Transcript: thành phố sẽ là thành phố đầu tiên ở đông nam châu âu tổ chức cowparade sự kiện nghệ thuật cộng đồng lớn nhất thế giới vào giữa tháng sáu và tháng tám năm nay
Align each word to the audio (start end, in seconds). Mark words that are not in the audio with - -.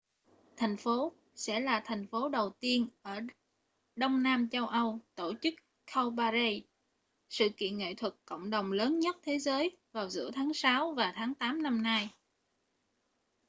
thành 0.57 0.77
phố 0.77 1.13
sẽ 1.35 1.59
là 1.59 1.81
thành 1.85 2.07
phố 2.07 2.29
đầu 2.29 2.49
tiên 2.59 2.87
ở 3.01 3.21
đông 3.95 4.23
nam 4.23 4.49
châu 4.51 4.67
âu 4.67 4.99
tổ 5.15 5.33
chức 5.41 5.53
cowparade 5.87 6.61
sự 7.29 7.49
kiện 7.57 7.77
nghệ 7.77 7.93
thuật 7.97 8.13
cộng 8.25 8.49
đồng 8.49 8.71
lớn 8.71 8.99
nhất 8.99 9.17
thế 9.23 9.39
giới 9.39 9.77
vào 9.91 10.09
giữa 10.09 10.31
tháng 10.33 10.53
sáu 10.53 10.91
và 10.93 11.13
tháng 11.15 11.33
tám 11.35 11.63
năm 11.63 11.83
nay 11.83 12.09